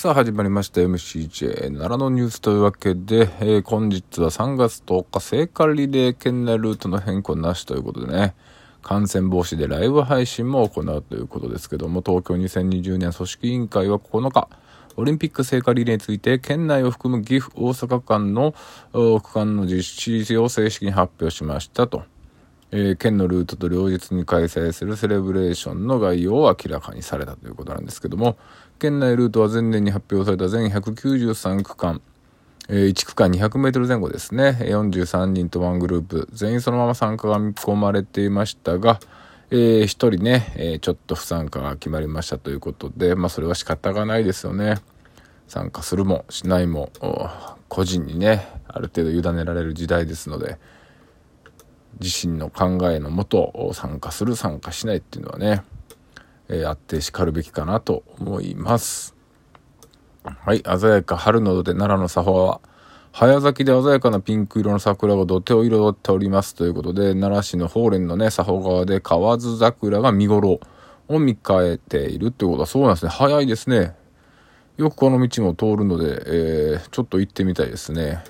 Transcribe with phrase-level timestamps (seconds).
[0.00, 0.80] さあ始まりました。
[0.80, 8.36] MCJ 奈良のニュースというわけで、えー、本日は3月10日聖火リレー県内ルートの変更なしということでね、
[8.80, 14.48] 感染防止でライブ配信も行うということですけども、東京2020年組織委員会は9日、
[14.94, 18.54] オリンピック聖火リレーについて、県内を含む岐阜、大阪間の
[18.92, 22.04] 区間の実施を正式に発表しましたと。
[22.70, 28.36] えー、県のルートと両日に開催するセレブレーションの概要を明らかにされたということなんですけども、
[28.78, 32.02] 県内ルートは前年に発表された全193区間、
[32.68, 39.00] えー、1区間200メートル前後ですね、43人とワングループ、全員そのまま参加が見込まれていましたが、
[39.50, 44.76] えー、1人ね、えー、ちょっと不参加が決まりましたということで、まあそれは仕方がないですよね。
[45.46, 46.92] 参加するもしないも、
[47.68, 50.58] 個人にね、ある程度委ねられる時代ですので、
[52.00, 55.62] 自身の考えのもと参加する参加しないっていうのはね、
[56.48, 59.14] えー、あってしかるべきかなと思います。
[60.22, 62.60] はい、鮮やか春の土手奈良の作法は、
[63.12, 70.60] 早咲きで鮮やかなピンク色の桜が土手を彩っておりますということで、奈良市の法蓮のね、作法川で河津桜が見頃
[71.08, 73.10] を見えているってことはそうなんですね。
[73.10, 73.96] 早いですね。
[74.76, 78.22] よくこの道も通るので、えー、ちょっと行ってみたいですね。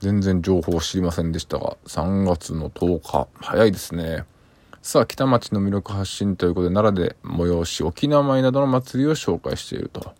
[0.00, 4.24] 全然情報知りませんでしたが、3月の10日、早いですね。
[4.80, 10.14] さあ、北町の魅力発信ということで、奈良で催し、沖縄舞などの祭りを紹介していると。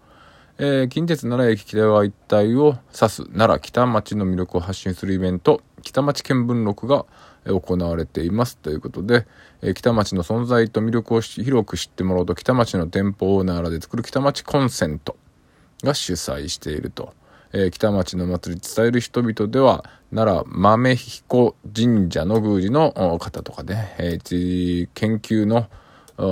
[0.60, 7.06] えー、近鉄奈良駅北側一帯を指す奈良北町の魅力を発信するイベント、北町見聞録が
[7.44, 9.28] 行われていますということで、
[9.62, 15.16] えー、北町の存在と魅力を広く知ってもらおうと、北町の店舗を奈良で作る北町コンセント
[15.84, 17.14] が主催していると。
[17.52, 25.68] えー、北町の祭り伝える人々では、奈良豆彦神社の宮司の方とかね、えー、研究の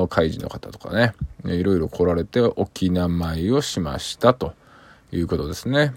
[0.08, 1.14] 会事の方とかね、
[1.44, 4.54] いろいろ来られて沖縄舞をしましたと
[5.12, 5.94] いうことですね。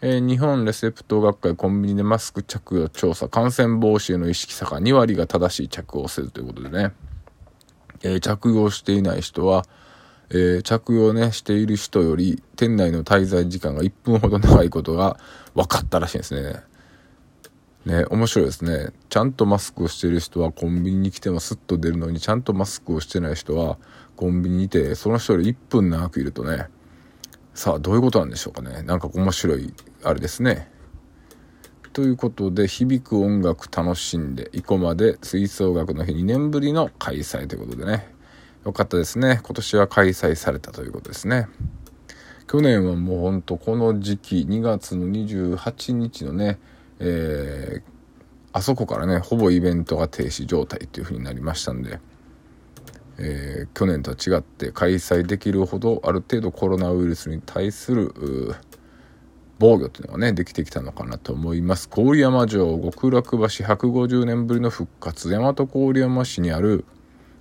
[0.00, 6.92] えー、日本レセプト学会コンビニでマスク着用調査、感染防止への意識差が2割が正しい着用せずということでね、
[8.02, 9.66] えー、着用していない人は、
[10.30, 15.18] えー、着用ね、している人より、店内の滞在時間が1分ほど長いことが
[15.54, 16.62] 分かったらしいんですね。
[17.86, 18.92] ね、面白いですね。
[19.08, 23.78] ちゃんとマスクをしてる人はコンビニに来てもスッと出るのに、ちゃんとマスクをしてない人は
[24.16, 26.68] コンビニにいて、その人より1分長くいるとね、
[27.54, 28.82] さあ、どういうことなんでしょうかね。
[28.82, 29.72] なんか面白い、
[30.04, 30.70] あれですね。
[31.94, 38.17] ということで、響く音楽楽しんで、生駒で吹奏楽の日2年ぶりの開催ということでね。
[38.64, 39.40] よかったですね。
[39.42, 41.48] 今年は開催されたということですね。
[42.46, 46.58] 去年はもうほんとこの時期、2月の28日のね、
[46.98, 47.82] えー、
[48.52, 52.00] あそこからね、ほぼイベントが停止状態という風になりましたんで、
[53.18, 58.54] えー、去年とは違って開催できるほどある程度コロナウイルスに対する
[59.58, 66.84] 防御というのがねできてきたのかなと思います郡山城極楽橋150年ぶりの復活大和郡山市にある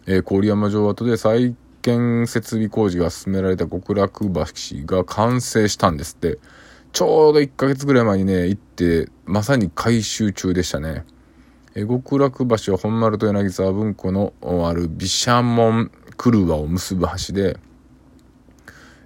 [0.07, 4.43] えー、郡山城跡で再建設備工事が進められた極楽橋
[4.85, 6.39] が完成したんですって。
[6.93, 11.05] ちょうど1ヶ月ぐらい前にね、行って、まさに改修中でしたね。
[11.75, 14.33] えー、極楽橋は本丸と柳沢文庫の
[14.67, 17.57] ある毘沙門車を結ぶ橋で、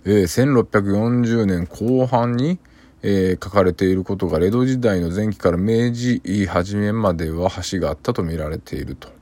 [0.06, 2.60] えー、1640年後半に、
[3.04, 9.21] えー、書かれていることが、江戸時代の前期から明治初めまでは橋があったと見られていると。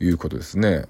[0.00, 0.86] いうことですね。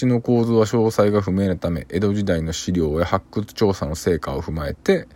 [0.00, 5.06] 橋の構造は詳細が不明なため、江戸時代の資料や発掘調査の成果を踏まえて、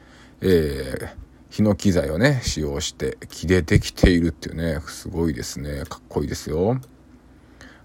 [0.41, 1.09] えー、
[1.51, 5.85] ヒノキ材をね、使用して木でできているっていうね、すごいですね。
[5.89, 6.81] かっこいいですよ。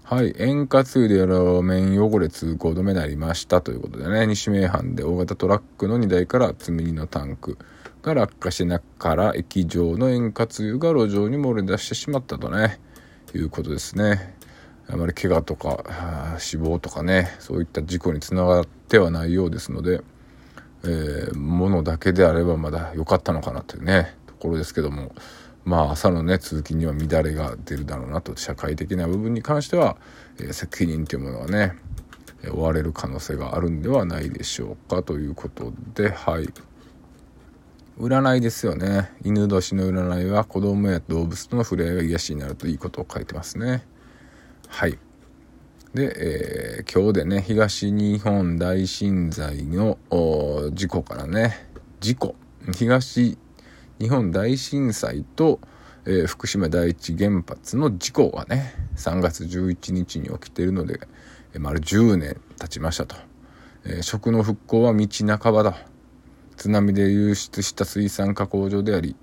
[0.04, 0.36] はい。
[0.38, 7.58] 塩化通で路面汚れ通行止めになりましたということでね、西名阪で大型トラックの荷台から積み荷のタンク
[8.02, 12.78] が落下して中から液状の塩化通が路上に漏れ出してしまったとね、
[13.34, 14.35] いうことですね。
[14.88, 20.00] あまり怪我とか死亡とかねそういった事故につながってはないようですので、
[20.84, 25.12] えー、物だけであればまだ良かったのかなというねところですけども
[25.64, 29.96] まあ朝のね通勤には乱れが出るだろうなと社会的な部分に関しては、
[30.38, 31.76] えー、責任というものはね
[32.48, 36.48] 追われる可能性があるんではないでしょうかということではい。
[37.98, 39.10] 占いですよね。
[39.24, 43.86] 犬年の占いは子供や動物との触れ合いが癒しになるといいことを書いてますね。
[44.68, 44.98] はい。
[45.94, 49.98] で、えー、今日でね、東日本大震災の
[50.72, 51.68] 事故からね、
[52.00, 52.34] 事故、
[52.74, 53.38] 東
[53.98, 55.60] 日本大震災と、
[56.04, 61.00] えー、福島第一原発の事故がね、3月11日に起きているので、
[61.54, 63.16] えー、丸10年経ちましたと。
[63.84, 65.06] えー、食の復興は道
[65.38, 65.76] 半ばだ。
[66.56, 69.14] 津波で流出した水産加工場であり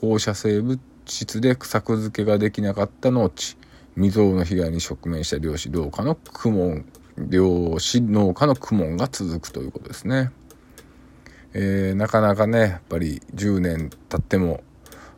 [0.00, 3.56] 放射性物質で作付けができなかった農地
[3.96, 6.84] 未曾有の被害に直面した漁師農家の苦悶
[7.16, 10.30] 漁師農家の苦悶が続くということですね。
[11.54, 14.62] えー、なかなかねやっぱり10年経っても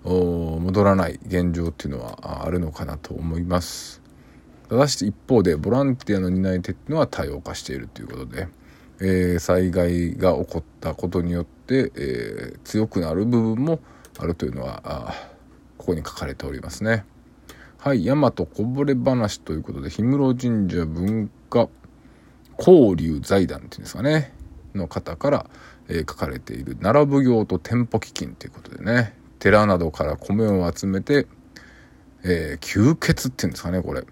[0.05, 4.01] 戻らない現状っていうのはあるのかなと思います。
[4.69, 8.47] ただし一方でボランティアの担い手っていうのは多様化しているということで、
[9.01, 13.81] えー、災害が起こったことによって、えー、強くなる部分も
[14.19, 15.15] あるというのは
[15.79, 17.05] ここに書かれておりますね。
[17.81, 21.69] はい、大和こぼれ話ということで、氷室神社文化
[22.59, 24.35] 交流財団っていうんですかね、
[24.75, 25.51] の方から、
[25.87, 31.29] えー、書かれている奈良奉行と店舗基金ということでね、寺などから米を集めて、
[32.25, 34.05] えー、吸血っていうんですかね、これ。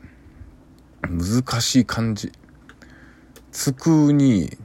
[1.03, 2.31] 難しい漢字。
[3.51, 4.57] つくに、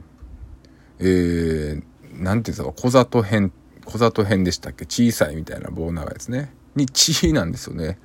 [1.00, 1.82] えー、
[2.22, 3.50] なんていうんですか、小里編、
[3.84, 4.84] 小里編でしたっけ？
[4.86, 6.54] 小さいみたいな棒長いですね。
[6.76, 7.98] に、地なんですよね。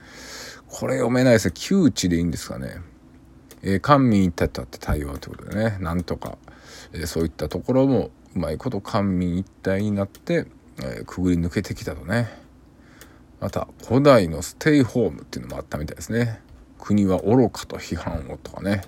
[0.70, 1.54] これ読めないですね。
[1.56, 2.82] 窮地でいいんですかね。
[3.64, 6.38] えー、官民一体とって対応ということでね、なんとか、
[6.94, 10.46] えー、そういったところもうまいこと官民一体になって、
[10.80, 12.28] えー、くぐり抜けてきたとね。
[13.40, 16.42] また、古代のステイホームっていうのもあったみたいですね。
[16.80, 18.82] 国は愚かと批判をとかね。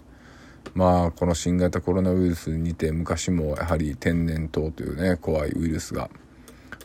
[0.73, 6.09] まあ、この新型コロナウイルスにて昔もやはり天然痘というね、怖いウイルスが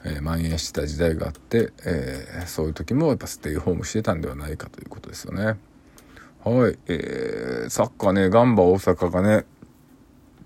[0.05, 5.59] えー、蔓延してた時代があって、えー、そういう時もやっぱステイホームしてたんではないかということですよね。
[6.45, 9.47] はい、えー、サッカーね、ガンバ大阪がね、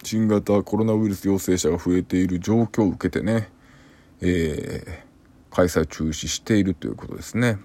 [0.05, 3.51] 新型コロナウイルス陽性者が増えている状況を受けてね、
[4.21, 7.59] えー、開催中止しているということですね。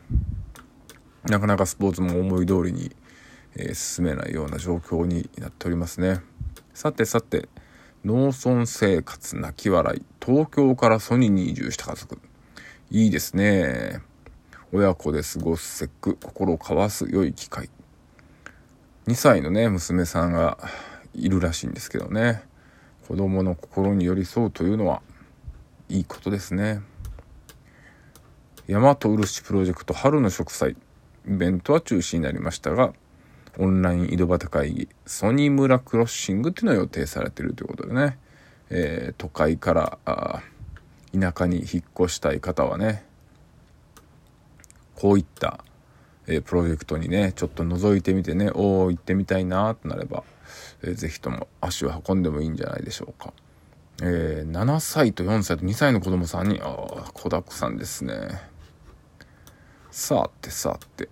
[1.25, 2.95] なかなかスポーツも思い通りに、
[3.55, 6.21] えー、進めないような状況になっておりますね。
[6.73, 7.47] さてさて、
[8.05, 10.03] 農村生活泣き笑い。
[10.21, 12.19] 東京からソニーに移住した家族。
[12.91, 14.01] いいですね。
[14.73, 17.69] 親子で過ごす節句、心を交わす良い機会。
[19.07, 20.57] 2歳のね、娘さんが
[21.13, 22.43] いるらしいんですけどね。
[23.07, 25.01] 子供の心に寄り添うというのは、
[25.87, 26.81] いいことですね。
[28.67, 30.71] 大和漆プロジェクト春の植栽。
[30.71, 30.75] イ
[31.25, 32.93] ベントは中止になりましたが、
[33.57, 38.17] オンライン井戸端会議、ソニー村クロッシングっていうのが予定されてるということでね、
[38.69, 40.41] えー、都会からあ
[41.17, 43.05] 田舎に引っ越したい方はね、
[44.95, 45.63] こういった、
[46.25, 50.23] えー、プロジェクトにね、ちょっと覗いてみてね、おお、行ってみたいなとなれば、
[50.81, 53.33] えー、ぜひとも足を運んでもいいんじゃないでしょうか。
[54.01, 58.13] えー、7歳と4歳と2歳の子供さんに、ああ、子だくさんですね。
[59.91, 61.09] さあってさって。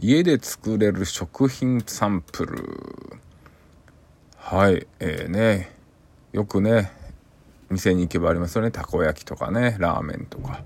[0.00, 3.18] 家で作れる食品サンプル。
[4.36, 4.86] はい。
[5.00, 5.72] えーね。
[6.32, 6.90] よくね
[7.70, 8.70] 店に行けばありますよね。
[8.70, 9.76] たこ焼きとかね。
[9.78, 10.62] ラーメンとか。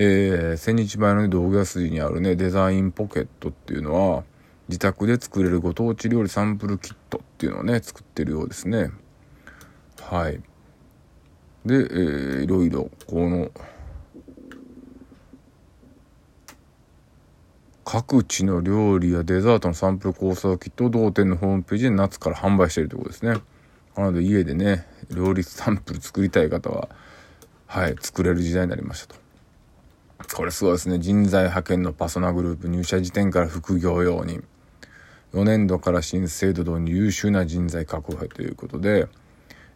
[0.00, 4.22] えー、千日前の、ね、道具屋筋にあるねデザインポケットっていうのは
[4.68, 8.90] 自宅で作れるご当地料理サンプルキットっていうのをね作ってるようですね。
[10.00, 10.40] はい。
[11.66, 13.50] で、えー、いろいろこの
[17.90, 23.40] 各地の料理やデザートのサンプル構想キット同店のホームページで夏から販売しているということですね。
[23.96, 26.90] なので家でね、料理サンプル作りたい方は、
[27.66, 30.36] はい、作れる時代になりましたと。
[30.36, 30.98] これすごいですね。
[30.98, 34.42] 人材派遣のパソナグループ入社時点から副業用に、
[35.32, 39.08] 4年度から新制度導入優秀な人材確保へということで、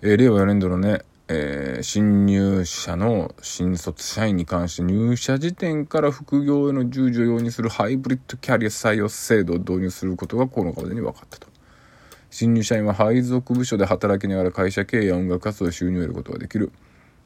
[0.03, 1.01] えー、令和4年度のね、
[1.35, 11.47] えー、新入社の新卒社員に関して入社時点から副業への従事を容認するハイブリッドキャリア採用制度を導入することがこの風に分かったと。
[12.29, 16.71] 新入社員は配属部署で働きながら会社経営や音楽活動で収入を得ることができる。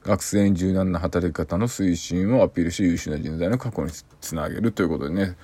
[0.04, 5.36] 学生に柔軟な働き方の推進をアピールし優秀な人材の確保につなげるということでね。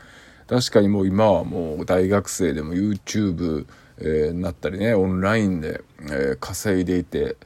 [0.46, 3.66] 確かにもう今はもう大学生でも YouTube、
[3.98, 7.36] えー、なったりね、オンラインで、えー、稼いでいて、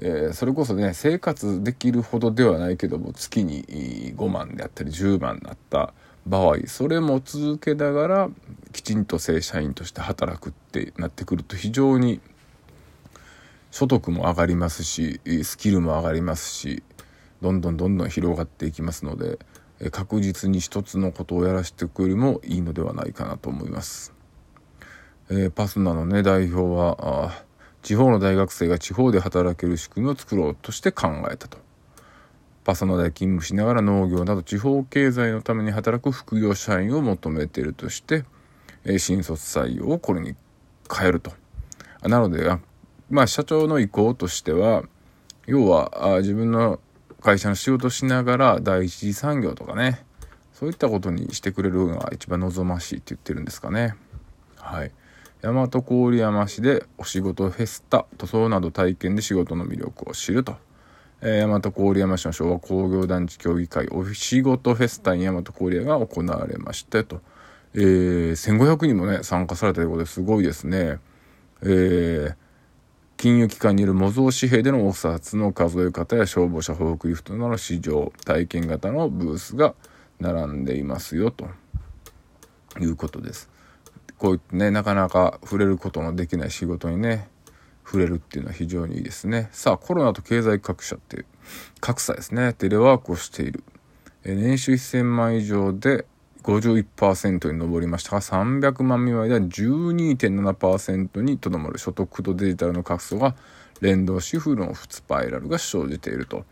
[0.00, 3.64] えー、それこそね生活できるほどではないけども月に
[4.16, 5.94] 5万であったり10万だった
[6.26, 8.30] 場合それも続けながら
[8.72, 12.20] きちんと正社員として働くってなってくると非常に
[13.70, 16.82] 所得も上がりますしスキルも上がりますし
[17.40, 19.38] どんどんどんどん広がっていきますので
[19.90, 24.14] 確実に一つのことをやらせていくよりもいいのではないかなと思います。
[25.30, 27.43] えー、パスナのね代表は
[27.84, 31.58] 地方の大学生が地方で働ける仕組みを作ろうとして考えたと。
[32.64, 38.24] パソナで勤務しながら農業など地方経済のために働く副業社員を求めているとして、
[38.86, 40.34] え新卒採用をこれに
[40.90, 41.32] 変えると。
[42.02, 42.56] なので、
[43.10, 44.84] まあ社長の意向としては、
[45.46, 46.80] 要はあ自分の
[47.20, 50.06] 会社の仕事しながら第一次産業とかね、
[50.54, 53.94] そういったことにしてくれるのが一番望ましいって言ってるんですかね。
[54.56, 54.92] はい。
[55.44, 60.56] 大和郡山市でお仕事フェスタ、塗装など体験で仕事の魅力を知ると。
[61.20, 61.60] えー、大和
[61.92, 67.20] 郡山市の昭和工業団地協議会お仕事フェスタに大和郡山が行われましたと。
[67.74, 70.98] えー、1500人もね、参加されたということですごいですね。
[71.60, 72.34] えー、
[73.18, 79.74] 金融機関による模造紙幣でのお札の数え方や消防車フォークリフトなどの市場、体験型のブースが
[80.20, 81.50] 並んでいますよ、と
[82.80, 83.52] いうことです。
[84.24, 87.28] こういってね、なかなか触れることのできない仕事にね、
[87.84, 89.50] 触れるっていうのは非常にいいですね。
[89.52, 91.26] さあ、コロナと経済格差っていう、
[91.80, 92.54] 格差ですね。
[92.54, 93.62] テレワークをしている。
[94.24, 96.06] え年収1000万以上で
[96.42, 103.36] 51%に上りましたが、300万未満では12.7%にとどまる所得とデジタルの格差が
[103.82, 106.46] 連動し、負のスパイラルが生じていると。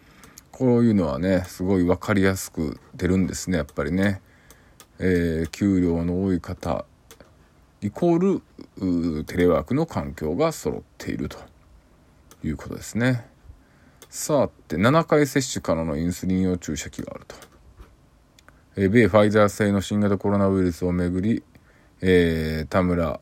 [0.51, 4.21] こういうのはね、すごい分かりやすく出るんですね、やっぱりね。
[4.99, 6.85] えー、給料の多い方、
[7.83, 8.43] イコー
[9.19, 11.37] ルテレワークの環境が揃っていると
[12.45, 13.27] いうことですね。
[14.09, 17.35] さあて、7回接種からのインスリン用注射器があると。
[18.77, 21.43] え、米ファイザー製の新型コロナウイルスをめぐり、
[22.01, 23.21] えー、田村、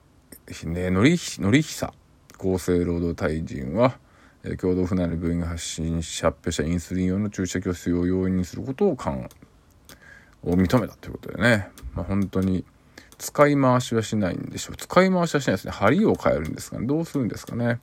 [0.67, 1.95] ね、のり、のりひさ
[2.38, 3.99] 厚生労働大臣は、
[4.45, 12.64] え、共同府内の病院が発信し、発表したインスリン用の注射器を使用容易にすることを、を認めたということでね、まあ、本当に
[13.21, 14.77] 使い回しはしないんでしょう。
[14.77, 15.73] 使い回しはしないですね。
[15.73, 16.87] 針を変えるんですかね。
[16.87, 17.79] どうするんですかね。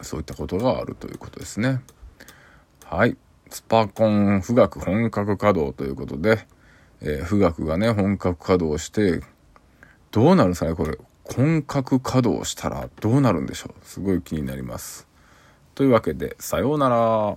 [0.00, 1.82] そういったことがあるということですね。
[2.86, 3.18] はい。
[3.50, 6.46] スパコン富岳本格稼働ということで、
[7.02, 9.20] えー、富岳がね、本格稼働して、
[10.10, 10.96] どうなるんですかね、これ。
[11.24, 13.86] 本格稼働したらどうなるんでしょう。
[13.86, 15.06] すごい気になります。
[15.74, 17.36] というわけで、さようなら。